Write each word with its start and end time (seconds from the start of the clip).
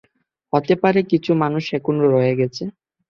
হতে 0.53 0.73
পারে 0.81 0.99
কিছু 1.11 1.31
মানুস 1.41 1.65
এখনো 1.77 2.03
রয়ে 2.07 2.33
গেছে। 2.39 2.63